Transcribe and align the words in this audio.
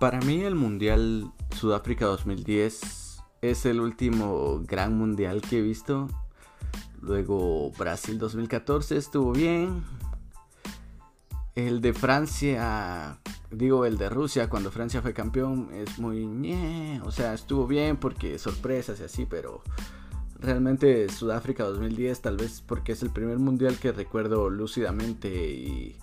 Para 0.00 0.20
mí 0.20 0.42
el 0.42 0.54
Mundial 0.54 1.32
Sudáfrica 1.56 2.06
2010 2.06 3.22
es 3.42 3.66
el 3.66 3.80
último 3.80 4.62
gran 4.66 4.96
mundial 4.96 5.40
que 5.40 5.58
he 5.58 5.62
visto. 5.62 6.08
Luego 7.00 7.70
Brasil 7.78 8.18
2014 8.18 8.96
estuvo 8.96 9.32
bien. 9.32 9.84
El 11.54 11.80
de 11.80 11.92
Francia, 11.92 13.20
digo 13.50 13.86
el 13.86 13.96
de 13.96 14.08
Rusia 14.08 14.48
cuando 14.48 14.70
Francia 14.70 15.00
fue 15.02 15.14
campeón 15.14 15.68
es 15.72 15.98
muy... 15.98 16.24
o 17.04 17.10
sea, 17.10 17.32
estuvo 17.34 17.66
bien 17.66 17.96
porque 17.96 18.38
sorpresas 18.38 19.00
y 19.00 19.04
así, 19.04 19.26
pero 19.26 19.62
realmente 20.40 21.08
Sudáfrica 21.08 21.64
2010 21.64 22.20
tal 22.20 22.36
vez 22.36 22.62
porque 22.66 22.92
es 22.92 23.02
el 23.02 23.10
primer 23.10 23.38
mundial 23.38 23.78
que 23.78 23.92
recuerdo 23.92 24.50
lúcidamente 24.50 25.28
y 25.52 25.96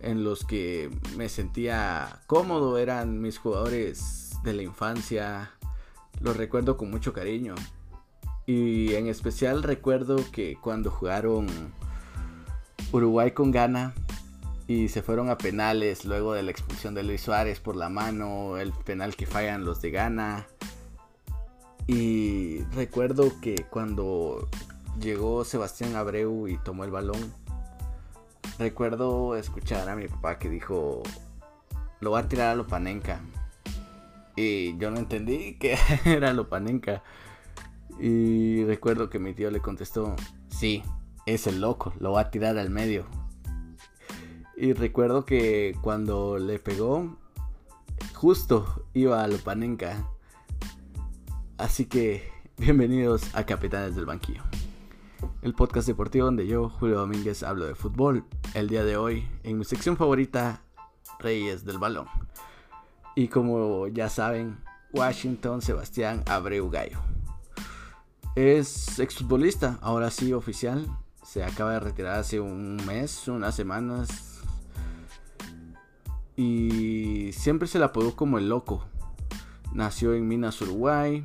en 0.00 0.24
los 0.24 0.44
que 0.44 0.90
me 1.16 1.28
sentía 1.28 2.20
cómodo, 2.26 2.78
eran 2.78 3.20
mis 3.20 3.38
jugadores 3.38 4.36
de 4.44 4.52
la 4.52 4.62
infancia, 4.62 5.50
los 6.20 6.36
recuerdo 6.36 6.76
con 6.76 6.90
mucho 6.90 7.12
cariño. 7.12 7.54
Y 8.46 8.94
en 8.94 9.08
especial 9.08 9.62
recuerdo 9.62 10.16
que 10.32 10.56
cuando 10.60 10.90
jugaron 10.90 11.48
Uruguay 12.92 13.32
con 13.32 13.50
Ghana 13.50 13.92
y 14.66 14.88
se 14.88 15.02
fueron 15.02 15.28
a 15.30 15.38
penales 15.38 16.04
luego 16.04 16.32
de 16.32 16.42
la 16.42 16.50
expulsión 16.50 16.94
de 16.94 17.02
Luis 17.02 17.22
Suárez 17.22 17.60
por 17.60 17.76
la 17.76 17.88
mano, 17.88 18.56
el 18.58 18.72
penal 18.72 19.16
que 19.16 19.26
fallan 19.26 19.64
los 19.64 19.82
de 19.82 19.90
Ghana. 19.90 20.46
Y 21.86 22.60
recuerdo 22.74 23.32
que 23.40 23.66
cuando 23.70 24.48
llegó 25.00 25.44
Sebastián 25.44 25.96
Abreu 25.96 26.48
y 26.48 26.58
tomó 26.58 26.84
el 26.84 26.90
balón, 26.90 27.32
recuerdo 28.58 29.36
escuchar 29.36 29.88
a 29.88 29.96
mi 29.96 30.08
papá 30.08 30.38
que 30.38 30.48
dijo, 30.48 31.02
lo 32.00 32.10
va 32.10 32.20
a 32.20 32.28
tirar 32.28 32.48
a 32.48 32.54
Lopanenka. 32.54 33.20
Y 34.36 34.76
yo 34.78 34.90
no 34.90 34.98
entendí 34.98 35.54
que 35.60 35.76
era 36.04 36.32
Lopanenka. 36.32 37.02
Y 38.00 38.64
recuerdo 38.64 39.10
que 39.10 39.18
mi 39.18 39.34
tío 39.34 39.50
le 39.50 39.60
contestó, 39.60 40.14
sí, 40.48 40.82
es 41.26 41.46
el 41.46 41.60
loco, 41.60 41.92
lo 41.98 42.12
va 42.12 42.22
a 42.22 42.30
tirar 42.30 42.58
al 42.58 42.70
medio. 42.70 43.06
Y 44.56 44.72
recuerdo 44.72 45.24
que 45.24 45.76
cuando 45.82 46.38
le 46.38 46.58
pegó, 46.58 47.16
justo 48.14 48.86
iba 48.94 49.22
a 49.22 49.28
Lopanenka. 49.28 50.04
Así 51.56 51.86
que 51.86 52.30
bienvenidos 52.56 53.34
a 53.34 53.44
Capitanes 53.44 53.96
del 53.96 54.06
Banquillo 54.06 54.42
el 55.42 55.54
podcast 55.54 55.86
deportivo 55.86 56.26
donde 56.26 56.46
yo, 56.46 56.68
Julio 56.68 56.98
Domínguez, 56.98 57.42
hablo 57.42 57.66
de 57.66 57.74
fútbol. 57.74 58.24
El 58.54 58.68
día 58.68 58.84
de 58.84 58.96
hoy, 58.96 59.28
en 59.44 59.58
mi 59.58 59.64
sección 59.64 59.96
favorita, 59.96 60.62
Reyes 61.20 61.64
del 61.64 61.78
Balón. 61.78 62.06
Y 63.14 63.28
como 63.28 63.86
ya 63.88 64.08
saben, 64.08 64.58
Washington 64.92 65.62
Sebastián 65.62 66.22
Abreu 66.26 66.70
Gallo. 66.70 66.98
Es 68.34 68.98
exfutbolista, 68.98 69.78
ahora 69.80 70.10
sí 70.10 70.32
oficial. 70.32 70.86
Se 71.22 71.44
acaba 71.44 71.72
de 71.72 71.80
retirar 71.80 72.18
hace 72.18 72.40
un 72.40 72.76
mes, 72.86 73.28
unas 73.28 73.54
semanas. 73.54 74.42
Y 76.36 77.30
siempre 77.32 77.68
se 77.68 77.78
la 77.78 77.86
apodó 77.86 78.16
como 78.16 78.38
el 78.38 78.48
loco. 78.48 78.84
Nació 79.72 80.14
en 80.14 80.26
Minas, 80.26 80.60
Uruguay. 80.62 81.24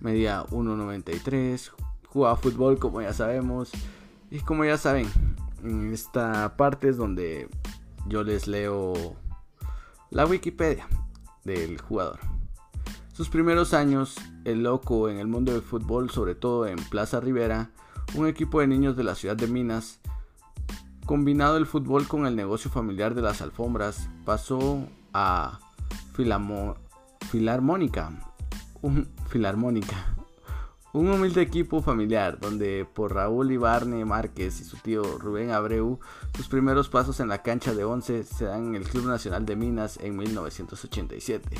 Medía 0.00 0.44
1.93 0.46 1.72
jugaba 2.08 2.36
fútbol, 2.36 2.78
como 2.78 3.02
ya 3.02 3.12
sabemos. 3.12 3.70
Y 4.30 4.40
como 4.40 4.64
ya 4.64 4.76
saben, 4.76 5.08
en 5.62 5.92
esta 5.92 6.56
parte 6.56 6.88
es 6.88 6.96
donde 6.96 7.48
yo 8.06 8.22
les 8.22 8.46
leo 8.46 9.16
la 10.10 10.26
Wikipedia 10.26 10.86
del 11.44 11.80
jugador. 11.80 12.18
Sus 13.12 13.28
primeros 13.28 13.74
años, 13.74 14.16
el 14.44 14.62
loco 14.62 15.08
en 15.08 15.18
el 15.18 15.26
mundo 15.26 15.52
del 15.52 15.62
fútbol, 15.62 16.10
sobre 16.10 16.34
todo 16.34 16.66
en 16.66 16.76
Plaza 16.76 17.20
Rivera, 17.20 17.70
un 18.14 18.26
equipo 18.26 18.60
de 18.60 18.68
niños 18.68 18.96
de 18.96 19.04
la 19.04 19.14
ciudad 19.14 19.36
de 19.36 19.48
Minas, 19.48 20.00
combinado 21.04 21.56
el 21.56 21.66
fútbol 21.66 22.06
con 22.06 22.26
el 22.26 22.36
negocio 22.36 22.70
familiar 22.70 23.14
de 23.14 23.22
las 23.22 23.42
alfombras, 23.42 24.08
pasó 24.24 24.86
a 25.12 25.58
Filarmónica, 26.12 28.10
un 28.82 29.08
Filarmónica, 29.28 30.14
un 30.92 31.10
humilde 31.10 31.42
equipo 31.42 31.82
familiar 31.82 32.40
donde 32.40 32.86
por 32.92 33.14
Raúl 33.14 33.52
Ibarne 33.52 34.04
Márquez 34.04 34.60
y 34.60 34.64
su 34.64 34.76
tío 34.78 35.02
Rubén 35.18 35.50
Abreu, 35.50 35.98
sus 36.34 36.48
primeros 36.48 36.88
pasos 36.88 37.20
en 37.20 37.28
la 37.28 37.42
cancha 37.42 37.74
de 37.74 37.84
11 37.84 38.24
se 38.24 38.44
dan 38.46 38.68
en 38.68 38.74
el 38.74 38.88
Club 38.88 39.06
Nacional 39.06 39.44
de 39.44 39.56
Minas 39.56 39.98
en 40.02 40.16
1987. 40.16 41.56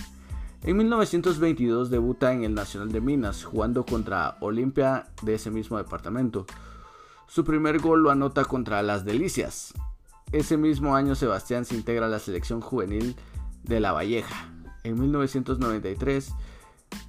En 0.64 0.76
1922 0.76 1.90
debuta 1.90 2.32
en 2.32 2.42
el 2.42 2.54
Nacional 2.54 2.90
de 2.90 3.00
Minas, 3.00 3.44
jugando 3.44 3.84
contra 3.86 4.36
Olimpia 4.40 5.06
de 5.22 5.34
ese 5.34 5.50
mismo 5.50 5.78
departamento. 5.78 6.46
Su 7.28 7.44
primer 7.44 7.78
gol 7.78 8.02
lo 8.02 8.10
anota 8.10 8.44
contra 8.44 8.82
Las 8.82 9.04
Delicias. 9.04 9.72
Ese 10.32 10.56
mismo 10.56 10.96
año 10.96 11.14
Sebastián 11.14 11.64
se 11.64 11.74
integra 11.74 12.06
a 12.06 12.08
la 12.08 12.18
selección 12.18 12.60
juvenil 12.60 13.14
de 13.62 13.80
La 13.80 13.92
Valleja. 13.92 14.50
En 14.82 14.98
1993 14.98 16.32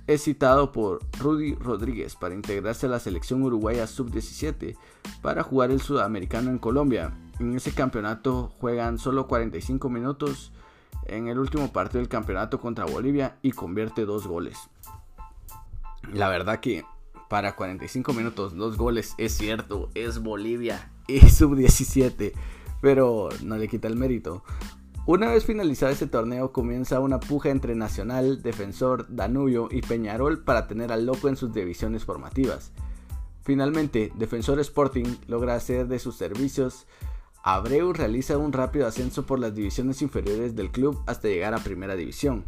es 0.08 0.24
citado 0.24 0.72
por 0.72 1.02
Rudy 1.20 1.54
Rodríguez 1.56 2.16
para 2.16 2.34
integrarse 2.34 2.88
a 2.88 2.90
la 2.90 3.00
selección 3.00 3.44
uruguaya 3.44 3.86
sub-17 3.86 4.76
para 5.22 5.44
jugar 5.44 5.72
el 5.72 5.82
sudamericano 5.82 6.50
en 6.50 6.58
Colombia. 6.58 7.14
En 7.40 7.56
ese 7.56 7.74
campeonato 7.74 8.52
juegan 8.60 8.98
solo 8.98 9.28
45 9.28 9.90
minutos 9.90 10.52
en 11.06 11.28
el 11.28 11.38
último 11.38 11.72
partido 11.72 12.00
del 12.00 12.10
campeonato 12.10 12.60
contra 12.60 12.86
Bolivia 12.86 13.38
y 13.42 13.52
convierte 13.52 14.06
dos 14.06 14.26
goles. 14.26 14.58
La 16.12 16.28
verdad 16.30 16.60
que 16.60 16.86
para 17.30 17.56
45 17.56 18.14
minutos 18.14 18.56
dos 18.56 18.78
goles 18.78 19.14
es 19.18 19.38
cierto, 19.38 19.90
es 19.94 20.20
Bolivia 20.20 20.92
y 21.08 21.20
sub-17, 21.30 22.34
pero 22.82 23.30
no 23.44 23.58
le 23.58 23.68
quita 23.68 23.88
el 23.88 23.96
mérito. 23.96 24.44
Una 25.10 25.32
vez 25.32 25.44
finalizado 25.44 25.92
este 25.92 26.06
torneo 26.06 26.52
comienza 26.52 27.00
una 27.00 27.20
puja 27.20 27.50
entre 27.50 27.74
Nacional, 27.74 28.44
Defensor, 28.44 29.08
Danubio 29.10 29.68
y 29.72 29.82
Peñarol 29.82 30.44
para 30.44 30.68
tener 30.68 30.92
al 30.92 31.08
loco 31.08 31.30
en 31.30 31.36
sus 31.36 31.52
divisiones 31.52 32.06
formativas. 32.06 32.72
Finalmente, 33.42 34.12
Defensor 34.14 34.60
Sporting 34.60 35.16
logra 35.26 35.56
hacer 35.56 35.88
de 35.88 35.98
sus 35.98 36.16
servicios. 36.16 36.86
Abreu 37.42 37.92
realiza 37.92 38.38
un 38.38 38.54
rápido 38.54 38.86
ascenso 38.86 39.26
por 39.26 39.40
las 39.40 39.56
divisiones 39.56 40.04
inferiores 40.04 40.56
del 40.56 40.70
club 40.70 41.02
hasta 41.08 41.28
llegar 41.28 41.56
a 41.56 41.64
Primera 41.64 41.96
División. 41.96 42.44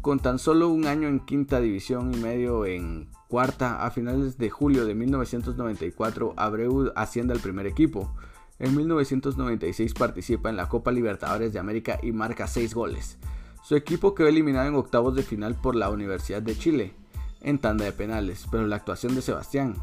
Con 0.00 0.20
tan 0.20 0.38
solo 0.38 0.68
un 0.68 0.86
año 0.86 1.08
en 1.08 1.18
quinta 1.18 1.58
división 1.60 2.14
y 2.14 2.18
medio 2.18 2.66
en 2.66 3.08
cuarta, 3.26 3.84
a 3.84 3.90
finales 3.90 4.38
de 4.38 4.48
julio 4.48 4.84
de 4.84 4.94
1994, 4.94 6.34
Abreu 6.36 6.92
asciende 6.94 7.32
al 7.32 7.40
primer 7.40 7.66
equipo. 7.66 8.14
En 8.58 8.76
1996 8.76 9.94
participa 9.94 10.48
en 10.48 10.56
la 10.56 10.68
Copa 10.68 10.92
Libertadores 10.92 11.52
de 11.52 11.58
América 11.58 11.98
y 12.02 12.12
marca 12.12 12.46
6 12.46 12.74
goles. 12.74 13.18
Su 13.64 13.74
equipo 13.74 14.14
quedó 14.14 14.28
eliminado 14.28 14.68
en 14.68 14.74
octavos 14.76 15.14
de 15.16 15.22
final 15.22 15.54
por 15.54 15.74
la 15.74 15.90
Universidad 15.90 16.42
de 16.42 16.56
Chile, 16.56 16.94
en 17.40 17.58
tanda 17.58 17.84
de 17.84 17.92
penales, 17.92 18.46
pero 18.50 18.66
la 18.66 18.76
actuación 18.76 19.14
de 19.14 19.22
Sebastián 19.22 19.74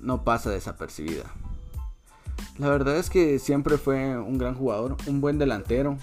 no 0.00 0.24
pasa 0.24 0.50
desapercibida. 0.50 1.24
La 2.58 2.68
verdad 2.68 2.96
es 2.96 3.10
que 3.10 3.38
siempre 3.38 3.76
fue 3.76 4.18
un 4.18 4.38
gran 4.38 4.54
jugador, 4.54 4.96
un 5.06 5.20
buen 5.20 5.38
delantero. 5.38 5.96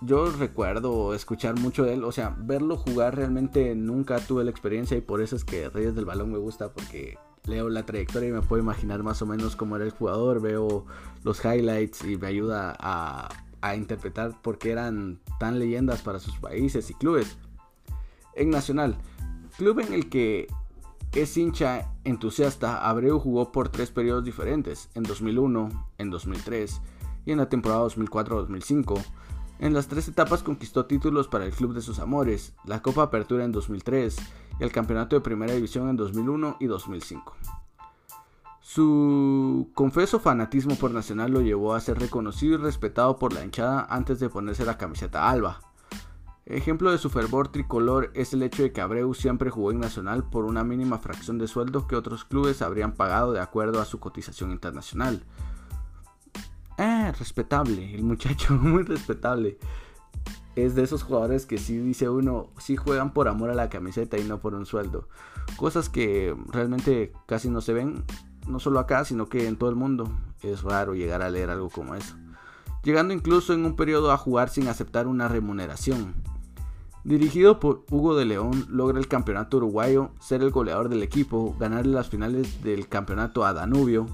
Yo 0.00 0.30
recuerdo 0.30 1.14
escuchar 1.14 1.58
mucho 1.58 1.84
de 1.84 1.94
él, 1.94 2.04
o 2.04 2.12
sea, 2.12 2.34
verlo 2.38 2.76
jugar 2.76 3.16
realmente 3.16 3.74
nunca 3.74 4.18
tuve 4.20 4.44
la 4.44 4.50
experiencia 4.50 4.96
y 4.96 5.00
por 5.00 5.20
eso 5.20 5.36
es 5.36 5.44
que 5.44 5.68
Reyes 5.68 5.94
del 5.94 6.04
Balón 6.04 6.30
me 6.30 6.38
gusta 6.38 6.72
porque 6.72 7.18
leo 7.48 7.68
la 7.68 7.84
trayectoria 7.84 8.28
y 8.28 8.32
me 8.32 8.42
puedo 8.42 8.62
imaginar 8.62 9.02
más 9.02 9.22
o 9.22 9.26
menos 9.26 9.56
cómo 9.56 9.76
era 9.76 9.84
el 9.84 9.90
jugador, 9.90 10.40
veo 10.40 10.86
los 11.24 11.44
highlights 11.44 12.04
y 12.04 12.16
me 12.16 12.26
ayuda 12.26 12.76
a, 12.78 13.28
interpretar 13.76 14.40
por 14.40 14.58
qué 14.58 14.70
eran 14.70 15.18
tan 15.38 15.58
leyendas 15.58 16.00
para 16.02 16.20
sus 16.20 16.36
países 16.38 16.90
y 16.90 16.94
clubes. 16.94 17.36
En 18.34 18.50
Nacional, 18.50 18.96
club 19.56 19.80
en 19.80 19.92
el 19.92 20.08
que 20.08 20.46
es 21.12 21.36
hincha 21.36 21.90
entusiasta, 22.04 22.88
Abreu 22.88 23.18
jugó 23.18 23.50
por 23.50 23.68
tres 23.68 23.90
periodos 23.90 24.24
diferentes, 24.24 24.88
en 24.94 25.02
2001, 25.02 25.68
en 25.98 26.10
2003 26.10 26.80
y 27.26 27.32
en 27.32 27.38
la 27.38 27.48
temporada 27.48 27.82
2004-2005. 27.86 29.02
En 29.58 29.74
las 29.74 29.88
tres 29.88 30.06
etapas 30.06 30.44
conquistó 30.44 30.86
títulos 30.86 31.26
para 31.26 31.44
el 31.44 31.52
club 31.52 31.74
de 31.74 31.82
sus 31.82 31.98
amores, 31.98 32.54
la 32.64 32.80
Copa 32.80 33.02
Apertura 33.02 33.44
en 33.44 33.52
2003 33.52 34.16
y 34.58 34.64
el 34.64 34.72
Campeonato 34.72 35.16
de 35.16 35.20
Primera 35.20 35.54
División 35.54 35.88
en 35.88 35.96
2001 35.96 36.56
y 36.60 36.66
2005. 36.66 37.36
Su 38.60 39.70
confeso 39.74 40.20
fanatismo 40.20 40.74
por 40.74 40.90
Nacional 40.90 41.32
lo 41.32 41.40
llevó 41.40 41.74
a 41.74 41.80
ser 41.80 41.98
reconocido 41.98 42.54
y 42.54 42.56
respetado 42.58 43.16
por 43.16 43.32
la 43.32 43.44
hinchada 43.44 43.86
antes 43.88 44.20
de 44.20 44.28
ponerse 44.28 44.66
la 44.66 44.76
camiseta 44.76 45.30
alba. 45.30 45.60
Ejemplo 46.44 46.90
de 46.90 46.98
su 46.98 47.10
fervor 47.10 47.48
tricolor 47.48 48.10
es 48.14 48.32
el 48.32 48.42
hecho 48.42 48.62
de 48.62 48.72
que 48.72 48.80
Abreu 48.80 49.12
siempre 49.14 49.50
jugó 49.50 49.70
en 49.70 49.80
Nacional 49.80 50.24
por 50.24 50.44
una 50.44 50.64
mínima 50.64 50.98
fracción 50.98 51.38
de 51.38 51.46
sueldo 51.46 51.86
que 51.86 51.96
otros 51.96 52.24
clubes 52.24 52.62
habrían 52.62 52.92
pagado 52.92 53.32
de 53.32 53.40
acuerdo 53.40 53.80
a 53.80 53.84
su 53.84 54.00
cotización 54.00 54.50
internacional. 54.50 55.22
Eh, 56.78 57.12
respetable, 57.18 57.94
el 57.94 58.02
muchacho, 58.02 58.54
muy 58.60 58.82
respetable. 58.82 59.58
Es 60.64 60.74
de 60.74 60.82
esos 60.82 61.02
jugadores 61.02 61.46
que 61.46 61.58
sí 61.58 61.78
dice 61.78 62.08
uno, 62.08 62.48
sí 62.58 62.76
juegan 62.76 63.12
por 63.12 63.28
amor 63.28 63.50
a 63.50 63.54
la 63.54 63.68
camiseta 63.68 64.18
y 64.18 64.24
no 64.24 64.40
por 64.40 64.54
un 64.54 64.66
sueldo. 64.66 65.08
Cosas 65.56 65.88
que 65.88 66.34
realmente 66.48 67.12
casi 67.26 67.50
no 67.50 67.60
se 67.60 67.72
ven, 67.72 68.04
no 68.46 68.60
solo 68.60 68.78
acá, 68.78 69.04
sino 69.04 69.28
que 69.28 69.46
en 69.46 69.56
todo 69.56 69.70
el 69.70 69.76
mundo. 69.76 70.10
Es 70.42 70.62
raro 70.62 70.94
llegar 70.94 71.22
a 71.22 71.30
leer 71.30 71.50
algo 71.50 71.68
como 71.68 71.94
eso. 71.94 72.16
Llegando 72.82 73.12
incluso 73.12 73.52
en 73.52 73.64
un 73.64 73.76
periodo 73.76 74.12
a 74.12 74.16
jugar 74.16 74.48
sin 74.48 74.68
aceptar 74.68 75.06
una 75.06 75.28
remuneración. 75.28 76.14
Dirigido 77.04 77.58
por 77.58 77.84
Hugo 77.90 78.16
de 78.16 78.24
León, 78.24 78.66
logra 78.68 78.98
el 78.98 79.08
campeonato 79.08 79.56
uruguayo, 79.56 80.10
ser 80.20 80.42
el 80.42 80.50
goleador 80.50 80.88
del 80.88 81.02
equipo, 81.02 81.56
ganar 81.58 81.86
las 81.86 82.08
finales 82.08 82.62
del 82.62 82.88
campeonato 82.88 83.44
a 83.44 83.52
Danubio, 83.52 84.06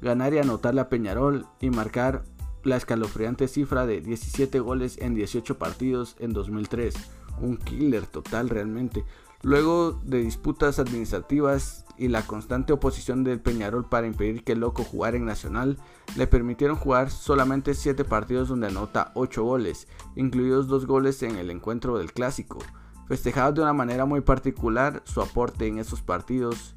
ganar 0.00 0.32
y 0.32 0.38
anotarle 0.38 0.80
a 0.80 0.88
Peñarol 0.88 1.46
y 1.60 1.70
marcar 1.70 2.24
la 2.66 2.76
escalofriante 2.76 3.48
cifra 3.48 3.86
de 3.86 4.00
17 4.00 4.60
goles 4.60 4.98
en 4.98 5.14
18 5.14 5.58
partidos 5.58 6.16
en 6.18 6.32
2003. 6.32 6.94
Un 7.40 7.56
killer 7.56 8.06
total 8.06 8.48
realmente. 8.48 9.04
Luego 9.42 10.00
de 10.04 10.18
disputas 10.18 10.78
administrativas 10.78 11.84
y 11.98 12.08
la 12.08 12.26
constante 12.26 12.72
oposición 12.72 13.24
del 13.24 13.40
Peñarol 13.40 13.88
para 13.88 14.06
impedir 14.06 14.42
que 14.42 14.52
el 14.52 14.60
loco 14.60 14.82
jugara 14.82 15.16
en 15.16 15.24
Nacional, 15.24 15.78
le 16.16 16.26
permitieron 16.26 16.76
jugar 16.76 17.10
solamente 17.10 17.74
7 17.74 18.04
partidos 18.04 18.48
donde 18.48 18.66
anota 18.66 19.12
8 19.14 19.44
goles, 19.44 19.88
incluidos 20.14 20.68
2 20.68 20.86
goles 20.86 21.22
en 21.22 21.36
el 21.36 21.50
encuentro 21.50 21.98
del 21.98 22.12
clásico. 22.12 22.58
Festejados 23.06 23.54
de 23.54 23.62
una 23.62 23.72
manera 23.72 24.04
muy 24.04 24.20
particular, 24.20 25.02
su 25.04 25.20
aporte 25.20 25.68
en 25.68 25.78
esos 25.78 26.02
partidos, 26.02 26.74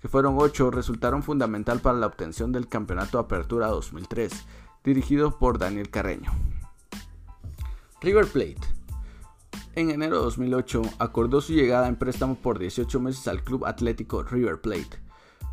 que 0.00 0.08
fueron 0.08 0.36
8, 0.38 0.70
resultaron 0.70 1.22
fundamental 1.22 1.80
para 1.80 1.96
la 1.96 2.06
obtención 2.06 2.52
del 2.52 2.68
Campeonato 2.68 3.18
Apertura 3.18 3.68
2003, 3.68 4.44
dirigido 4.84 5.38
por 5.38 5.58
Daniel 5.58 5.90
Carreño. 5.90 6.30
River 8.00 8.26
Plate 8.26 8.74
en 9.76 9.90
enero 9.90 10.18
de 10.18 10.22
2008 10.24 10.82
acordó 10.98 11.40
su 11.40 11.52
llegada 11.52 11.88
en 11.88 11.96
préstamo 11.96 12.36
por 12.36 12.60
18 12.60 13.00
meses 13.00 13.26
al 13.26 13.42
club 13.42 13.64
atlético 13.66 14.22
River 14.22 14.60
Plate. 14.60 15.00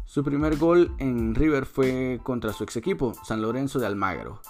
Su 0.06 0.24
primer 0.24 0.58
gol 0.58 0.94
en 1.00 1.34
River 1.34 1.66
fue 1.66 2.20
contra 2.22 2.54
su 2.54 2.64
ex 2.64 2.76
equipo, 2.76 3.14
San 3.24 3.42
Lorenzo 3.42 3.80
de 3.80 3.88
Almagro, 3.88 4.42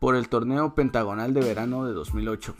por 0.00 0.16
el 0.16 0.28
torneo 0.28 0.74
pentagonal 0.74 1.34
de 1.34 1.40
verano 1.42 1.84
de 1.84 1.92
2008. 1.92 2.54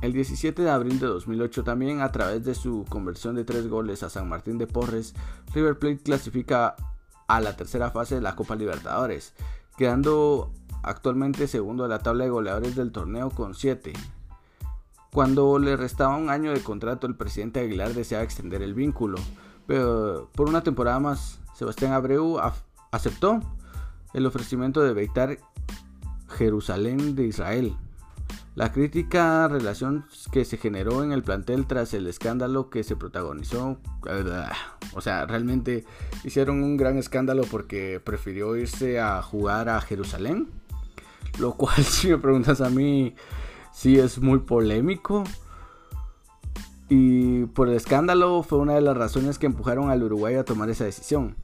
El 0.00 0.12
17 0.12 0.62
de 0.62 0.70
abril 0.70 0.98
de 0.98 1.06
2008 1.06 1.62
también 1.62 2.00
a 2.00 2.10
través 2.10 2.44
de 2.44 2.54
su 2.54 2.84
conversión 2.88 3.36
de 3.36 3.44
tres 3.44 3.68
goles 3.68 4.02
a 4.02 4.10
San 4.10 4.28
Martín 4.28 4.58
de 4.58 4.66
Porres, 4.66 5.14
River 5.54 5.78
Plate 5.78 6.02
clasifica 6.02 6.74
a 7.28 7.40
la 7.40 7.56
tercera 7.56 7.90
fase 7.90 8.16
de 8.16 8.20
la 8.20 8.34
Copa 8.34 8.56
Libertadores, 8.56 9.32
quedando 9.76 10.52
actualmente 10.82 11.48
segundo 11.48 11.82
de 11.82 11.88
la 11.88 11.98
tabla 11.98 12.24
de 12.24 12.30
goleadores 12.30 12.76
del 12.76 12.92
torneo 12.92 13.30
con 13.30 13.54
7, 13.54 13.92
cuando 15.12 15.58
le 15.58 15.76
restaba 15.76 16.16
un 16.16 16.28
año 16.28 16.52
de 16.52 16.60
contrato, 16.60 17.06
el 17.06 17.16
presidente 17.16 17.60
Aguilar 17.60 17.94
deseaba 17.94 18.24
extender 18.24 18.62
el 18.62 18.74
vínculo, 18.74 19.18
pero 19.66 20.30
por 20.34 20.48
una 20.48 20.62
temporada 20.62 21.00
más, 21.00 21.40
Sebastián 21.54 21.92
Abreu 21.92 22.38
aceptó 22.90 23.40
el 24.12 24.26
ofrecimiento 24.26 24.82
de 24.82 24.92
Beitar 24.92 25.38
Jerusalén 26.28 27.14
de 27.14 27.26
Israel. 27.26 27.76
La 28.56 28.72
crítica 28.72 29.46
relación 29.48 30.06
que 30.32 30.46
se 30.46 30.56
generó 30.56 31.04
en 31.04 31.12
el 31.12 31.22
plantel 31.22 31.66
tras 31.66 31.92
el 31.92 32.06
escándalo 32.06 32.70
que 32.70 32.84
se 32.84 32.96
protagonizó, 32.96 33.76
o 34.94 35.00
sea, 35.02 35.26
realmente 35.26 35.84
hicieron 36.24 36.62
un 36.62 36.78
gran 36.78 36.96
escándalo 36.96 37.42
porque 37.50 38.00
prefirió 38.02 38.56
irse 38.56 38.98
a 38.98 39.20
jugar 39.20 39.68
a 39.68 39.78
Jerusalén, 39.82 40.48
lo 41.38 41.52
cual 41.52 41.76
si 41.84 42.08
me 42.08 42.16
preguntas 42.16 42.62
a 42.62 42.70
mí 42.70 43.14
sí 43.74 43.98
es 43.98 44.20
muy 44.20 44.38
polémico. 44.38 45.24
Y 46.88 47.44
por 47.46 47.68
el 47.68 47.74
escándalo 47.74 48.42
fue 48.42 48.58
una 48.58 48.72
de 48.72 48.80
las 48.80 48.96
razones 48.96 49.38
que 49.38 49.44
empujaron 49.44 49.90
al 49.90 50.02
Uruguay 50.02 50.36
a 50.36 50.46
tomar 50.46 50.70
esa 50.70 50.84
decisión. 50.84 51.36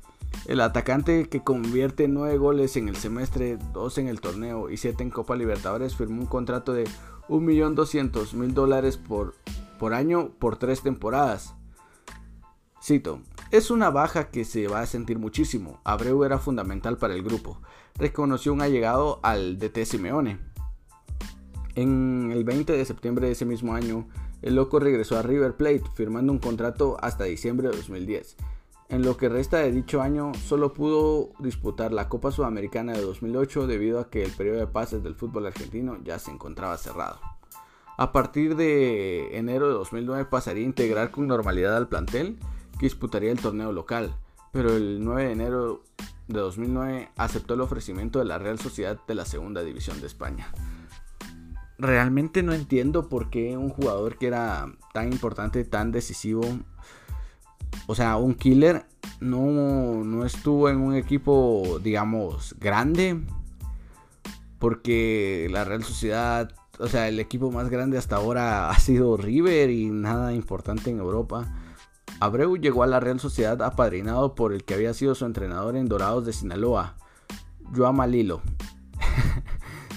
El 0.47 0.61
atacante 0.61 1.29
que 1.29 1.43
convierte 1.43 2.09
9 2.09 2.37
goles 2.37 2.77
en 2.77 2.89
el 2.89 2.97
semestre, 2.97 3.59
2 3.73 3.99
en 3.99 4.09
el 4.09 4.21
torneo 4.21 4.71
y 4.71 4.77
7 4.77 5.03
en 5.03 5.11
Copa 5.11 5.37
Libertadores 5.37 5.95
firmó 5.95 6.23
un 6.23 6.27
contrato 6.27 6.73
de 6.73 6.85
1.200.000 7.29 8.53
dólares 8.53 8.97
por, 8.97 9.37
por 9.79 9.95
año 9.95 10.31
por 10.39 10.57
3 10.57 10.83
temporadas. 10.83 11.55
Cito, 12.83 13.21
es 13.53 13.71
una 13.71 13.91
baja 13.91 14.31
que 14.31 14.45
se 14.45 14.67
va 14.67 14.81
a 14.81 14.87
sentir 14.87 15.19
muchísimo. 15.19 15.81
Abreu 15.85 16.25
era 16.25 16.39
fundamental 16.39 16.99
para 16.99 17.15
el 17.15 17.23
grupo. 17.23 17.61
Reconoció 17.97 18.53
un 18.53 18.63
allegado 18.63 19.21
al 19.23 19.59
DT 19.59 19.85
Simeone. 19.85 20.41
En 21.77 22.31
el 22.33 22.43
20 22.45 22.73
de 22.73 22.85
septiembre 22.85 23.27
de 23.27 23.33
ese 23.33 23.45
mismo 23.45 23.75
año, 23.75 24.09
el 24.43 24.57
loco 24.57 24.81
regresó 24.81 25.17
a 25.17 25.23
River 25.23 25.57
Plate 25.57 25.85
firmando 25.95 26.33
un 26.33 26.39
contrato 26.39 26.97
hasta 27.01 27.25
diciembre 27.25 27.69
de 27.69 27.77
2010. 27.77 28.37
En 28.93 29.01
lo 29.01 29.17
que 29.17 29.31
resta 29.31 29.57
de 29.57 29.73
dicho 29.73 30.03
año, 30.03 30.33
solo 30.35 30.75
pudo 30.75 31.31
disputar 31.39 31.93
la 31.93 32.11
Copa 32.11 32.31
Sudamericana 32.31 32.93
de 32.93 33.01
2008 33.01 33.67
debido 33.67 33.99
a 33.99 34.11
que 34.11 34.23
el 34.23 34.31
periodo 34.33 34.59
de 34.59 34.67
pases 34.67 35.03
del 35.03 35.15
fútbol 35.15 35.47
argentino 35.47 35.97
ya 36.05 36.19
se 36.19 36.31
encontraba 36.31 36.77
cerrado. 36.77 37.19
A 37.97 38.13
partir 38.13 38.55
de 38.55 39.39
enero 39.39 39.69
de 39.69 39.73
2009 39.73 40.27
pasaría 40.27 40.65
a 40.65 40.67
integrar 40.67 41.11
con 41.11 41.27
normalidad 41.27 41.75
al 41.75 41.89
plantel 41.89 42.37
que 42.79 42.85
disputaría 42.85 43.33
el 43.33 43.41
torneo 43.41 43.73
local, 43.73 44.15
pero 44.53 44.77
el 44.77 45.03
9 45.03 45.25
de 45.25 45.33
enero 45.33 45.83
de 46.29 46.41
2009 46.41 47.09
aceptó 47.17 47.55
el 47.55 47.63
ofrecimiento 47.63 48.19
de 48.19 48.27
la 48.27 48.39
Real 48.39 48.59
Sociedad 48.59 49.01
de 49.09 49.15
la 49.15 49.25
Segunda 49.25 49.63
División 49.63 50.03
de 50.03 50.07
España 50.07 50.53
realmente 51.79 52.45
no 52.45 52.53
entiendo 52.53 53.09
por 53.09 53.29
qué 53.29 53.57
un 53.57 53.69
jugador 53.69 54.17
que 54.17 54.29
era 54.29 54.73
tan 54.93 55.13
importante, 55.13 55.65
tan 55.65 55.91
decisivo, 55.91 56.43
o 57.87 57.95
sea, 57.95 58.17
un 58.17 58.35
killer, 58.35 58.87
no, 59.21 60.05
no 60.05 60.25
estuvo 60.25 60.69
en 60.69 60.79
un 60.79 60.95
equipo, 60.95 61.79
digamos, 61.83 62.55
grande. 62.59 63.21
Porque 64.59 65.49
la 65.51 65.65
Real 65.65 65.83
Sociedad, 65.83 66.53
o 66.79 66.87
sea, 66.87 67.09
el 67.09 67.19
equipo 67.19 67.51
más 67.51 67.69
grande 67.69 67.99
hasta 67.99 68.17
ahora 68.17 68.71
ha 68.71 68.79
sido 68.79 69.17
River 69.17 69.71
y 69.71 69.91
nada 69.91 70.35
importante 70.35 70.91
en 70.91 70.99
Europa. 70.99 71.53
Abreu 72.21 72.57
llegó 72.57 72.85
a 72.85 72.87
la 72.87 73.01
Real 73.01 73.19
Sociedad 73.19 73.61
apadrinado 73.63 74.35
por 74.35 74.53
el 74.53 74.65
que 74.65 74.75
había 74.75 74.95
sido 74.95 75.15
su 75.15 75.25
entrenador 75.25 75.77
en 75.77 75.89
Dorados 75.89 76.25
de 76.25 76.33
Sinaloa, 76.33 76.97
Joao 77.75 77.93
Malilo. 77.93 78.43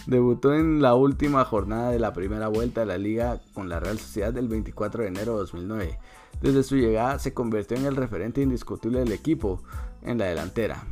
Debutó 0.08 0.54
en 0.54 0.84
la 0.84 0.94
última 0.94 1.44
jornada 1.46 1.90
de 1.90 1.98
la 1.98 2.14
primera 2.14 2.48
vuelta 2.48 2.82
de 2.82 2.86
la 2.86 3.00
liga 3.00 3.42
con 3.56 3.70
la 3.70 3.80
Real 3.80 3.98
Sociedad 3.98 4.38
el 4.38 4.48
24 4.48 5.02
de 5.02 5.10
enero 5.10 5.34
de 5.34 5.40
2009. 5.40 6.00
Desde 6.42 6.62
su 6.62 6.76
llegada 6.76 7.18
se 7.18 7.34
convirtió 7.34 7.76
en 7.76 7.86
el 7.86 7.96
referente 7.96 8.42
indiscutible 8.42 9.00
del 9.00 9.12
equipo 9.12 9.64
en 10.04 10.20
la 10.20 10.26
delantera, 10.26 10.84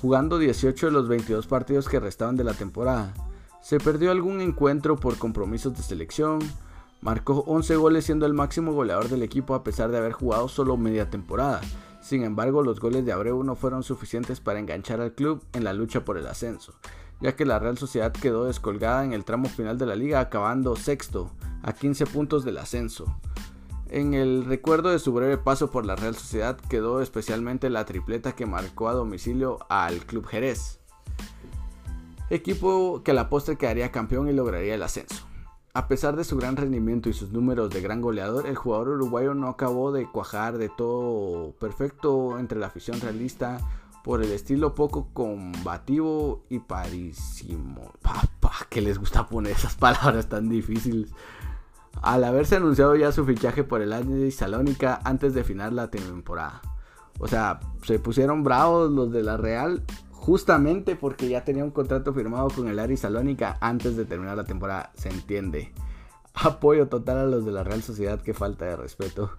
jugando 0.00 0.38
18 0.38 0.86
de 0.86 0.92
los 0.92 1.06
22 1.06 1.46
partidos 1.46 1.88
que 1.88 2.00
restaban 2.00 2.36
de 2.36 2.42
la 2.42 2.54
temporada. 2.54 3.14
Se 3.62 3.78
perdió 3.78 4.10
algún 4.10 4.40
encuentro 4.40 4.96
por 4.96 5.18
compromisos 5.18 5.76
de 5.76 5.84
selección, 5.84 6.40
marcó 7.00 7.44
11 7.46 7.76
goles 7.76 8.06
siendo 8.06 8.26
el 8.26 8.34
máximo 8.34 8.72
goleador 8.72 9.08
del 9.08 9.22
equipo 9.22 9.54
a 9.54 9.62
pesar 9.62 9.92
de 9.92 9.98
haber 9.98 10.12
jugado 10.12 10.48
solo 10.48 10.76
media 10.76 11.10
temporada. 11.10 11.60
Sin 12.00 12.24
embargo, 12.24 12.62
los 12.62 12.80
goles 12.80 13.04
de 13.04 13.12
Abreu 13.12 13.44
no 13.44 13.54
fueron 13.54 13.84
suficientes 13.84 14.40
para 14.40 14.58
enganchar 14.58 15.00
al 15.00 15.12
club 15.12 15.44
en 15.52 15.62
la 15.62 15.72
lucha 15.72 16.04
por 16.04 16.18
el 16.18 16.26
ascenso 16.26 16.74
ya 17.20 17.36
que 17.36 17.46
la 17.46 17.58
Real 17.58 17.78
Sociedad 17.78 18.12
quedó 18.12 18.44
descolgada 18.44 19.04
en 19.04 19.12
el 19.12 19.24
tramo 19.24 19.48
final 19.48 19.78
de 19.78 19.86
la 19.86 19.94
liga, 19.94 20.20
acabando 20.20 20.76
sexto, 20.76 21.30
a 21.62 21.72
15 21.72 22.06
puntos 22.06 22.44
del 22.44 22.58
ascenso. 22.58 23.18
En 23.88 24.14
el 24.14 24.44
recuerdo 24.44 24.90
de 24.90 24.98
su 24.98 25.12
breve 25.12 25.38
paso 25.38 25.70
por 25.70 25.86
la 25.86 25.96
Real 25.96 26.14
Sociedad 26.14 26.56
quedó 26.56 27.00
especialmente 27.00 27.70
la 27.70 27.84
tripleta 27.84 28.32
que 28.32 28.46
marcó 28.46 28.88
a 28.88 28.94
domicilio 28.94 29.58
al 29.68 29.98
Club 30.06 30.26
Jerez, 30.26 30.80
equipo 32.30 33.02
que 33.04 33.12
a 33.12 33.14
la 33.14 33.28
postre 33.28 33.56
quedaría 33.56 33.92
campeón 33.92 34.28
y 34.28 34.32
lograría 34.32 34.74
el 34.74 34.82
ascenso. 34.82 35.24
A 35.72 35.88
pesar 35.88 36.16
de 36.16 36.24
su 36.24 36.36
gran 36.38 36.56
rendimiento 36.56 37.10
y 37.10 37.12
sus 37.12 37.32
números 37.32 37.70
de 37.70 37.82
gran 37.82 38.00
goleador, 38.00 38.46
el 38.46 38.56
jugador 38.56 38.88
uruguayo 38.88 39.34
no 39.34 39.48
acabó 39.48 39.92
de 39.92 40.10
cuajar 40.10 40.56
de 40.56 40.70
todo 40.70 41.52
perfecto 41.60 42.38
entre 42.38 42.58
la 42.58 42.68
afición 42.68 43.00
realista 43.00 43.58
por 44.06 44.22
el 44.22 44.30
estilo 44.30 44.76
poco 44.76 45.08
combativo 45.12 46.44
y 46.48 46.60
parísimo. 46.60 47.92
Papá, 48.00 48.52
que 48.70 48.80
les 48.80 49.00
gusta 49.00 49.26
poner 49.26 49.50
esas 49.50 49.74
palabras 49.74 50.28
tan 50.28 50.48
difíciles. 50.48 51.10
Al 52.02 52.22
haberse 52.22 52.54
anunciado 52.54 52.94
ya 52.94 53.10
su 53.10 53.26
fichaje 53.26 53.64
por 53.64 53.82
el 53.82 53.90
de 53.90 54.30
Salónica 54.30 55.00
antes 55.02 55.34
de 55.34 55.42
final 55.42 55.74
la 55.74 55.90
temporada. 55.90 56.62
O 57.18 57.26
sea, 57.26 57.58
se 57.82 57.98
pusieron 57.98 58.44
bravos 58.44 58.92
los 58.92 59.10
de 59.10 59.24
la 59.24 59.36
Real 59.38 59.82
justamente 60.12 60.94
porque 60.94 61.28
ya 61.28 61.44
tenía 61.44 61.64
un 61.64 61.72
contrato 61.72 62.14
firmado 62.14 62.48
con 62.50 62.68
el 62.68 62.78
Ari 62.78 62.96
Salónica 62.96 63.58
antes 63.60 63.96
de 63.96 64.04
terminar 64.04 64.36
la 64.36 64.44
temporada. 64.44 64.92
Se 64.94 65.08
entiende. 65.08 65.72
Apoyo 66.32 66.86
total 66.86 67.18
a 67.18 67.24
los 67.26 67.44
de 67.44 67.50
la 67.50 67.64
Real 67.64 67.82
Sociedad, 67.82 68.20
que 68.20 68.34
falta 68.34 68.66
de 68.66 68.76
respeto. 68.76 69.32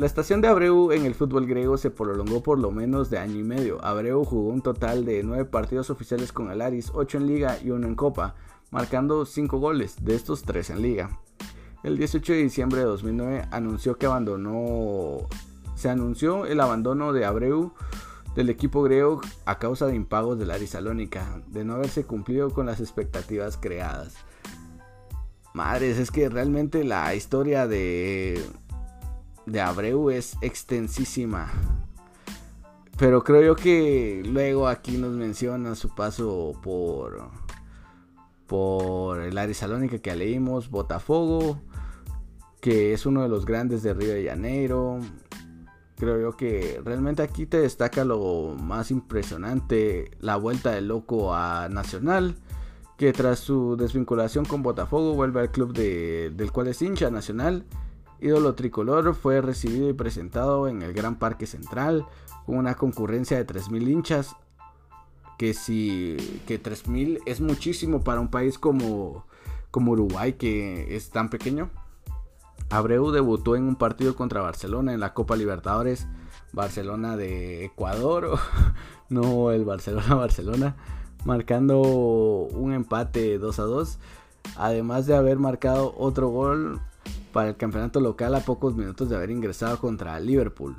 La 0.00 0.06
estación 0.06 0.40
de 0.40 0.48
Abreu 0.48 0.92
en 0.92 1.04
el 1.04 1.14
fútbol 1.14 1.44
griego 1.46 1.76
se 1.76 1.90
prolongó 1.90 2.42
por 2.42 2.58
lo 2.58 2.70
menos 2.70 3.10
de 3.10 3.18
año 3.18 3.38
y 3.38 3.42
medio. 3.42 3.84
Abreu 3.84 4.24
jugó 4.24 4.48
un 4.48 4.62
total 4.62 5.04
de 5.04 5.22
9 5.22 5.44
partidos 5.44 5.90
oficiales 5.90 6.32
con 6.32 6.50
el 6.50 6.62
Aris, 6.62 6.90
8 6.94 7.18
en 7.18 7.26
liga 7.26 7.58
y 7.62 7.70
1 7.70 7.86
en 7.86 7.94
copa, 7.96 8.34
marcando 8.70 9.26
5 9.26 9.58
goles, 9.58 10.02
de 10.02 10.14
estos 10.14 10.40
3 10.44 10.70
en 10.70 10.80
liga. 10.80 11.20
El 11.82 11.98
18 11.98 12.32
de 12.32 12.38
diciembre 12.38 12.80
de 12.80 12.86
2009 12.86 13.48
anunció 13.50 13.98
que 13.98 14.06
abandonó, 14.06 15.18
se 15.74 15.90
anunció 15.90 16.46
el 16.46 16.60
abandono 16.60 17.12
de 17.12 17.26
Abreu 17.26 17.74
del 18.34 18.48
equipo 18.48 18.82
griego 18.82 19.20
a 19.44 19.58
causa 19.58 19.86
de 19.86 19.96
impagos 19.96 20.38
de 20.38 20.46
la 20.46 20.58
Salónica, 20.60 21.42
de 21.48 21.62
no 21.62 21.74
haberse 21.74 22.04
cumplido 22.04 22.48
con 22.48 22.64
las 22.64 22.80
expectativas 22.80 23.58
creadas. 23.58 24.14
Madres, 25.52 25.98
es 25.98 26.10
que 26.10 26.30
realmente 26.30 26.84
la 26.84 27.14
historia 27.14 27.66
de, 27.66 28.42
de 29.46 29.60
Abreu 29.60 30.10
es 30.10 30.36
extensísima. 30.40 31.50
Pero 32.98 33.24
creo 33.24 33.42
yo 33.42 33.56
que 33.56 34.22
luego 34.26 34.68
aquí 34.68 34.98
nos 34.98 35.12
menciona 35.12 35.74
su 35.74 35.94
paso 35.94 36.52
por, 36.62 37.30
por 38.46 39.22
el 39.22 39.54
Salónica 39.54 39.98
que 39.98 40.14
leímos, 40.14 40.68
Botafogo, 40.68 41.62
que 42.60 42.92
es 42.92 43.06
uno 43.06 43.22
de 43.22 43.30
los 43.30 43.46
grandes 43.46 43.82
de 43.82 43.94
Río 43.94 44.12
de 44.12 44.26
Janeiro. 44.26 45.00
Creo 45.96 46.20
yo 46.20 46.36
que 46.36 46.80
realmente 46.84 47.22
aquí 47.22 47.46
te 47.46 47.58
destaca 47.60 48.04
lo 48.04 48.54
más 48.60 48.90
impresionante, 48.90 50.10
la 50.20 50.36
vuelta 50.36 50.72
del 50.72 50.88
loco 50.88 51.34
a 51.34 51.68
Nacional, 51.70 52.36
que 52.98 53.14
tras 53.14 53.38
su 53.38 53.76
desvinculación 53.76 54.44
con 54.44 54.62
Botafogo 54.62 55.14
vuelve 55.14 55.40
al 55.40 55.50
club 55.50 55.72
del 55.72 56.52
cual 56.52 56.68
es 56.68 56.82
hincha 56.82 57.10
Nacional. 57.10 57.64
Ídolo 58.20 58.54
tricolor 58.54 59.14
fue 59.14 59.40
recibido 59.40 59.88
y 59.88 59.94
presentado 59.94 60.68
en 60.68 60.82
el 60.82 60.92
Gran 60.92 61.18
Parque 61.18 61.46
Central 61.46 62.06
con 62.44 62.56
una 62.56 62.74
concurrencia 62.74 63.36
de 63.36 63.46
3.000 63.46 63.88
hinchas, 63.88 64.36
que 65.38 65.54
si 65.54 66.16
que 66.46 66.62
3.000 66.62 67.20
es 67.24 67.40
muchísimo 67.40 68.04
para 68.04 68.20
un 68.20 68.28
país 68.28 68.58
como, 68.58 69.24
como 69.70 69.92
Uruguay 69.92 70.34
que 70.34 70.96
es 70.96 71.10
tan 71.10 71.30
pequeño. 71.30 71.70
Abreu 72.68 73.10
debutó 73.10 73.56
en 73.56 73.64
un 73.64 73.76
partido 73.76 74.14
contra 74.14 74.42
Barcelona 74.42 74.92
en 74.92 75.00
la 75.00 75.14
Copa 75.14 75.36
Libertadores, 75.36 76.06
Barcelona 76.52 77.16
de 77.16 77.64
Ecuador, 77.64 78.38
no 79.08 79.50
el 79.50 79.64
Barcelona-Barcelona, 79.64 80.76
marcando 81.24 81.80
un 81.80 82.72
empate 82.72 83.38
2 83.38 83.58
a 83.58 83.62
2, 83.62 83.98
además 84.56 85.06
de 85.06 85.16
haber 85.16 85.38
marcado 85.38 85.94
otro 85.96 86.28
gol 86.28 86.80
para 87.32 87.50
el 87.50 87.56
campeonato 87.56 88.00
local 88.00 88.34
a 88.34 88.40
pocos 88.40 88.74
minutos 88.74 89.08
de 89.08 89.16
haber 89.16 89.30
ingresado 89.30 89.78
contra 89.78 90.18
Liverpool. 90.20 90.76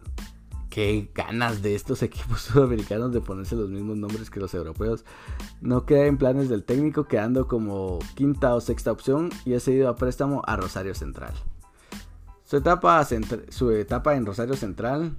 Qué 0.70 1.12
ganas 1.13 1.62
de 1.62 1.75
estos 1.75 2.01
equipos 2.03 2.41
sudamericanos 2.41 3.12
de 3.12 3.22
ponerse 3.22 3.55
los 3.55 3.70
mismos 3.70 3.98
nombres 3.98 4.29
que 4.29 4.39
los 4.39 4.53
europeos. 4.53 5.03
No 5.60 5.86
queda 5.86 6.05
en 6.05 6.17
planes 6.17 6.50
del 6.50 6.63
técnico, 6.63 7.05
quedando 7.05 7.48
como 7.48 8.00
quinta 8.15 8.55
o 8.55 8.62
sexta 8.62 8.91
opción 8.91 9.29
y 9.46 9.53
ha 9.53 9.60
cedido 9.60 9.89
a 9.89 9.96
préstamo 9.96 10.41
a 10.46 10.55
Rosario 10.55 10.96
Central. 10.96 11.34
Su 12.51 12.58
etapa, 12.58 14.15
en 14.15 14.25
Rosario 14.25 14.55
Central. 14.55 15.15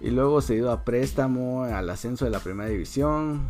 Y 0.00 0.10
luego 0.10 0.40
se 0.40 0.54
ido 0.54 0.70
a 0.72 0.86
préstamo 0.86 1.64
al 1.64 1.90
ascenso 1.90 2.24
de 2.24 2.30
la 2.30 2.40
primera 2.40 2.70
división. 2.70 3.46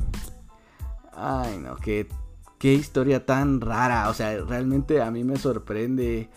Ay, 1.13 1.59
no, 1.59 1.77
qué, 1.77 2.09
qué 2.59 2.75
historia 2.75 3.25
tan 3.25 3.61
rara. 3.61 4.09
O 4.11 4.15
sea, 4.15 4.37
realmente 4.45 5.01
a 5.01 5.13
mí 5.13 5.23
me 5.23 5.37
sorprende. 5.37 6.31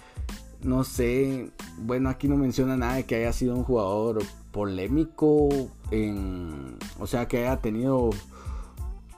No 0.64 0.84
sé. 0.84 1.52
Bueno, 1.80 2.10
aquí 2.10 2.28
no 2.28 2.38
menciona 2.38 2.78
nada 2.78 2.96
de 2.96 3.06
que 3.06 3.16
haya 3.16 3.34
sido 3.34 3.56
un 3.56 3.64
jugador 3.64 4.24
polémico. 4.52 5.50
En, 5.92 6.78
o 7.00 7.08
sea, 7.08 7.28
que 7.28 7.40
haya 7.40 7.62
tenido 7.62 8.12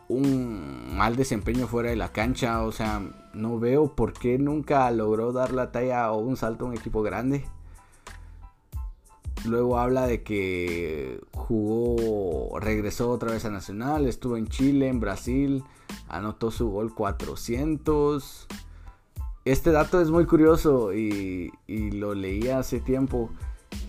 un 0.07 0.95
mal 0.95 1.15
desempeño 1.15 1.67
fuera 1.67 1.89
de 1.89 1.95
la 1.95 2.11
cancha. 2.11 2.63
O 2.63 2.71
sea, 2.71 3.01
no 3.33 3.59
veo 3.59 3.95
por 3.95 4.13
qué 4.13 4.39
nunca 4.39 4.89
logró 4.91 5.31
dar 5.31 5.53
la 5.53 5.71
talla 5.71 6.11
o 6.11 6.17
un 6.17 6.37
salto 6.37 6.65
a 6.65 6.69
un 6.69 6.75
equipo 6.75 7.03
grande. 7.03 7.45
Luego 9.45 9.77
habla 9.77 10.07
de 10.07 10.23
que 10.23 11.21
jugó, 11.33 12.59
regresó 12.59 13.11
otra 13.11 13.31
vez 13.31 13.45
a 13.45 13.51
Nacional, 13.51 14.07
estuvo 14.07 14.37
en 14.37 14.47
Chile, 14.47 14.87
en 14.87 14.99
Brasil, 14.99 15.63
anotó 16.07 16.49
su 16.49 16.69
gol 16.69 16.95
400. 16.95 18.47
Este 19.45 19.71
dato 19.71 20.01
es 20.01 20.09
muy 20.09 20.25
curioso 20.25 20.91
y, 20.91 21.51
lo 21.67 22.15
leí 22.15 22.49
hace 22.49 22.79
tiempo. 22.79 23.29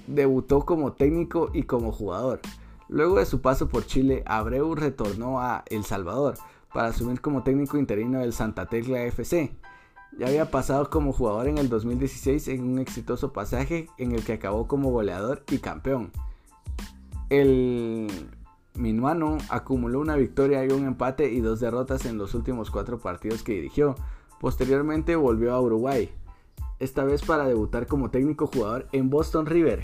Debutó 0.07 0.67
como 0.67 0.93
técnico 0.93 1.51
y 1.55 1.63
como 1.63 1.93
jugador. 1.93 2.41
Luego 2.91 3.19
de 3.19 3.25
su 3.25 3.41
paso 3.41 3.67
por 3.67 3.87
Chile, 3.87 4.23
Abreu 4.27 4.75
retornó 4.75 5.41
a 5.41 5.65
El 5.71 5.85
Salvador 5.85 6.35
para 6.75 6.89
asumir 6.89 7.23
como 7.23 7.43
técnico 7.43 7.79
interino 7.79 8.19
del 8.19 8.35
Santa 8.35 8.67
Tecla 8.67 9.03
FC. 9.05 9.57
Ya 10.19 10.27
había 10.27 10.51
pasado 10.51 10.91
como 10.91 11.15
jugador 11.15 11.49
en 11.49 11.57
el 11.57 11.71
2016 11.71 12.49
en 12.49 12.63
un 12.63 12.79
exitoso 12.79 13.33
pasaje 13.33 13.89
en 13.97 14.13
el 14.13 14.25
que 14.25 14.35
acabó 14.35 14.69
como 14.69 14.91
goleador 14.91 15.43
y 15.51 15.57
campeón. 15.57 16.13
El 17.31 18.29
minuano 18.75 19.39
acumuló 19.49 20.01
una 20.01 20.17
victoria 20.17 20.67
y 20.67 20.69
un 20.69 20.87
empate 20.87 21.33
y 21.33 21.41
dos 21.41 21.61
derrotas 21.61 22.05
en 22.05 22.19
los 22.19 22.35
últimos 22.35 22.71
cuatro 22.71 22.99
partidos 22.99 23.43
que 23.43 23.55
dirigió. 23.55 23.97
Posteriormente 24.41 25.17
volvió 25.17 25.55
a 25.55 25.61
Uruguay, 25.61 26.11
esta 26.79 27.05
vez 27.05 27.23
para 27.23 27.47
debutar 27.47 27.87
como 27.87 28.11
técnico 28.11 28.47
jugador 28.47 28.87
en 28.93 29.11
Boston 29.11 29.47
River, 29.47 29.81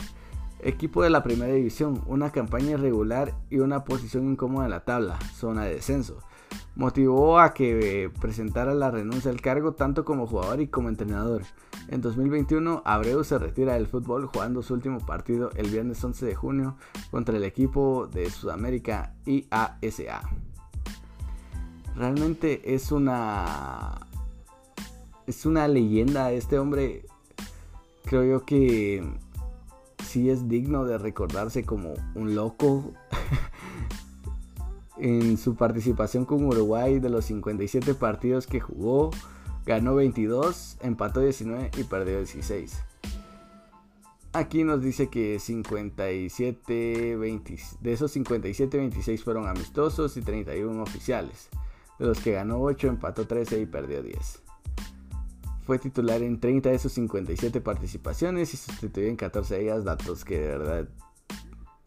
equipo 0.61 1.03
de 1.03 1.11
la 1.11 1.23
primera 1.23 1.53
división, 1.53 2.03
una 2.07 2.31
campaña 2.31 2.73
irregular 2.73 3.35
y 3.51 3.59
una 3.59 3.85
posición 3.85 4.31
incómoda 4.31 4.67
en 4.67 4.71
la 4.71 4.85
tabla, 4.85 5.19
zona 5.35 5.65
de 5.65 5.75
descenso 5.75 6.19
motivó 6.75 7.39
a 7.39 7.53
que 7.53 8.11
presentara 8.21 8.75
la 8.75 8.91
renuncia 8.91 9.31
al 9.31 9.41
cargo 9.41 9.73
tanto 9.73 10.05
como 10.05 10.27
jugador 10.27 10.61
y 10.61 10.69
como 10.69 10.89
entrenador. 10.89 11.43
En 11.89 12.01
2021, 12.01 12.83
Abreu 12.85 13.25
se 13.25 13.39
retira 13.39 13.75
del 13.75 13.87
fútbol 13.87 14.27
jugando 14.27 14.63
su 14.63 14.75
último 14.75 14.99
partido 15.01 15.51
el 15.57 15.69
viernes 15.69 16.03
11 16.03 16.27
de 16.27 16.35
junio 16.35 16.77
contra 17.11 17.37
el 17.37 17.45
equipo 17.45 18.07
de 18.07 18.31
Sudamérica 18.31 19.15
IASA. 19.27 20.23
Realmente 21.95 22.75
es 22.75 22.91
una 22.91 24.07
es 25.27 25.47
una 25.47 25.69
leyenda 25.69 26.33
este 26.33 26.59
hombre. 26.59 27.05
Creo 28.05 28.25
yo 28.25 28.45
que 28.45 29.03
sí 30.05 30.31
es 30.31 30.49
digno 30.49 30.85
de 30.85 30.99
recordarse 30.99 31.65
como 31.65 31.95
un 32.15 32.35
loco 32.35 32.93
en 34.99 35.39
su 35.39 35.55
participación 35.55 36.25
con 36.25 36.45
Uruguay 36.45 36.99
de 36.99 37.09
los 37.09 37.25
57 37.27 37.95
partidos 37.95 38.47
que 38.47 38.61
jugó, 38.61 39.11
ganó 39.65 39.95
22, 39.95 40.79
empató 40.83 41.21
19 41.21 41.71
y 41.79 41.85
perdió 41.85 42.19
16. 42.19 42.83
Aquí 44.35 44.65
nos 44.65 44.83
dice 44.83 45.09
que 45.09 45.39
57, 45.39 47.17
20, 47.17 47.59
de 47.81 47.93
esos 47.93 48.11
57, 48.13 48.79
26 48.79 49.23
fueron 49.23 49.47
amistosos 49.47 50.17
y 50.17 50.23
31 50.23 50.83
oficiales, 50.83 51.51
de 51.99 52.07
los 52.07 52.19
que 52.21 52.33
ganó 52.33 52.61
8, 52.63 52.89
empató 52.89 53.27
13 53.27 53.61
y 53.61 53.67
perdió 53.67 54.03
10. 54.03 54.43
Fue 55.65 55.79
titular 55.79 56.23
en 56.23 56.41
30 56.41 56.71
de 56.71 56.79
sus 56.79 56.93
57 56.93 57.61
participaciones 57.61 58.53
y 58.53 58.57
sustituyó 58.57 59.07
en 59.07 59.17
14 59.17 59.55
de 59.55 59.63
ellas 59.63 59.85
datos 59.85 60.25
que 60.25 60.39
de 60.39 60.59
verdad 60.59 60.89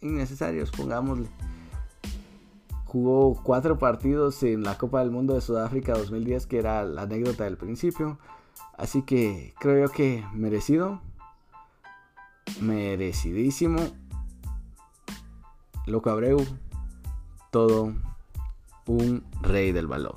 innecesarios, 0.02 0.72
pongámosle. 0.72 1.30
Jugó 2.86 3.42
cuatro 3.44 3.78
partidos 3.78 4.42
en 4.44 4.64
la 4.64 4.78
Copa 4.78 5.00
del 5.00 5.12
Mundo 5.12 5.34
de 5.34 5.42
Sudáfrica 5.42 5.94
2010, 5.94 6.48
que 6.48 6.60
era 6.60 6.86
la 6.86 7.02
anécdota 7.02 7.44
del 7.44 7.58
principio. 7.58 8.20
Así 8.78 9.02
que 9.02 9.54
creo 9.60 9.90
que 9.90 10.24
merecido. 10.34 11.02
Merecidísimo. 12.62 13.82
Loco 15.86 16.10
Abreu. 16.10 16.38
Todo 17.52 17.94
un 18.86 19.24
rey 19.42 19.72
del 19.72 19.88
balón. 19.88 20.16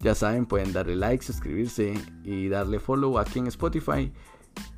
Ya 0.00 0.14
saben, 0.14 0.46
pueden 0.46 0.72
darle 0.72 0.96
like, 0.96 1.22
suscribirse 1.22 1.94
y 2.24 2.48
darle 2.48 2.80
follow 2.80 3.18
aquí 3.18 3.38
en 3.38 3.46
Spotify. 3.48 4.12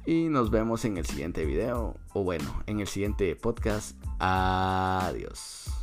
Y 0.04 0.28
nos 0.28 0.50
vemos 0.50 0.84
en 0.84 0.96
el 0.96 1.06
siguiente 1.06 1.44
video. 1.44 1.96
O 2.12 2.24
bueno, 2.24 2.62
en 2.66 2.80
el 2.80 2.88
siguiente 2.88 3.36
podcast. 3.36 3.96
Adiós. 4.18 5.81